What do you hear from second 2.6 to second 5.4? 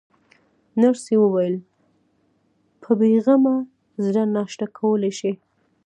په بې غمه زړه ناشته کولای شئ.